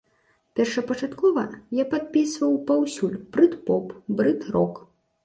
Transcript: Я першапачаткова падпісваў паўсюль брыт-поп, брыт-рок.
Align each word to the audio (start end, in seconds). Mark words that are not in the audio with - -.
Я 0.43 0.53
першапачаткова 0.59 1.43
падпісваў 1.91 2.55
паўсюль 2.71 3.13
брыт-поп, 3.37 3.93
брыт-рок. 4.23 4.81